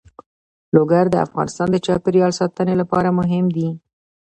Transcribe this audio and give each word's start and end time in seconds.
لوگر 0.75 1.05
د 1.09 1.15
افغانستان 1.25 1.67
د 1.71 1.77
چاپیریال 1.85 2.31
ساتنې 2.39 2.75
لپاره 2.81 3.15
مهم 3.19 3.45
دي. 3.55 3.69